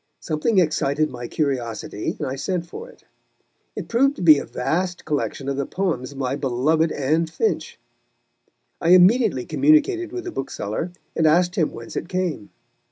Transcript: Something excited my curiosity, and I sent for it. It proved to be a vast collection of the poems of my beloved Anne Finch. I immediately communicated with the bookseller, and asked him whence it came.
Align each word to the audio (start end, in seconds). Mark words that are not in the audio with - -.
Something 0.19 0.57
excited 0.57 1.11
my 1.11 1.27
curiosity, 1.27 2.15
and 2.17 2.27
I 2.27 2.35
sent 2.35 2.65
for 2.65 2.89
it. 2.89 3.03
It 3.75 3.87
proved 3.87 4.15
to 4.15 4.23
be 4.23 4.39
a 4.39 4.45
vast 4.47 5.05
collection 5.05 5.47
of 5.47 5.57
the 5.57 5.67
poems 5.67 6.13
of 6.13 6.17
my 6.17 6.35
beloved 6.35 6.91
Anne 6.91 7.27
Finch. 7.27 7.77
I 8.81 8.95
immediately 8.95 9.45
communicated 9.45 10.11
with 10.11 10.23
the 10.23 10.31
bookseller, 10.31 10.91
and 11.15 11.27
asked 11.27 11.53
him 11.55 11.71
whence 11.71 11.95
it 11.95 12.09
came. 12.09 12.49